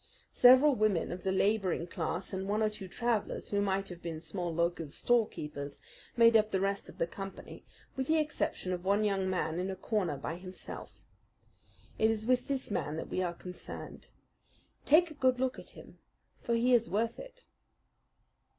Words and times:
Several 0.33 0.73
women 0.73 1.11
of 1.11 1.21
the 1.21 1.31
labouring 1.31 1.85
class 1.85 2.33
and 2.33 2.49
one 2.49 2.63
or 2.63 2.71
two 2.71 2.87
travellers 2.87 3.49
who 3.49 3.61
might 3.61 3.87
have 3.89 4.01
been 4.01 4.19
small 4.19 4.51
local 4.51 4.89
storekeepers 4.89 5.77
made 6.17 6.35
up 6.35 6.49
the 6.49 6.59
rest 6.59 6.89
of 6.89 6.97
the 6.97 7.05
company, 7.05 7.63
with 7.95 8.07
the 8.07 8.17
exception 8.17 8.73
of 8.73 8.83
one 8.83 9.03
young 9.03 9.29
man 9.29 9.59
in 9.59 9.69
a 9.69 9.75
corner 9.75 10.17
by 10.17 10.37
himself. 10.37 11.05
It 11.99 12.09
is 12.09 12.25
with 12.25 12.47
this 12.47 12.71
man 12.71 12.95
that 12.97 13.09
we 13.09 13.21
are 13.21 13.35
concerned. 13.35 14.07
Take 14.85 15.11
a 15.11 15.13
good 15.13 15.39
look 15.39 15.59
at 15.59 15.77
him; 15.77 15.99
for 16.35 16.55
he 16.55 16.73
is 16.73 16.89
worth 16.89 17.19
it. 17.19 17.45